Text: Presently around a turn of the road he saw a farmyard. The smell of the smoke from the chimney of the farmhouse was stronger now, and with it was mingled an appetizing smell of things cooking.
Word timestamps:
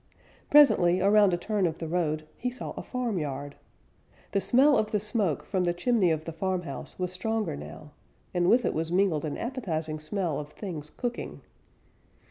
Presently 0.49 0.99
around 0.99 1.31
a 1.31 1.37
turn 1.37 1.67
of 1.67 1.77
the 1.77 1.87
road 1.87 2.27
he 2.35 2.49
saw 2.49 2.71
a 2.71 2.81
farmyard. 2.81 3.53
The 4.31 4.41
smell 4.41 4.75
of 4.75 4.89
the 4.89 4.99
smoke 4.99 5.45
from 5.45 5.63
the 5.63 5.75
chimney 5.75 6.09
of 6.09 6.25
the 6.25 6.31
farmhouse 6.33 6.97
was 6.97 7.11
stronger 7.13 7.55
now, 7.55 7.91
and 8.33 8.49
with 8.49 8.65
it 8.65 8.73
was 8.73 8.91
mingled 8.91 9.25
an 9.25 9.37
appetizing 9.37 9.99
smell 9.99 10.39
of 10.39 10.53
things 10.53 10.89
cooking. 10.89 11.41